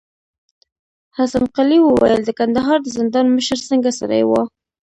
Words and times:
حسن 1.17 1.43
قلي 1.55 1.77
وويل: 1.81 2.21
د 2.25 2.29
کندهار 2.39 2.77
د 2.83 2.87
زندان 2.97 3.25
مشر 3.35 3.59
څنګه 3.69 3.89
سړی 3.99 4.21
و؟ 4.25 4.31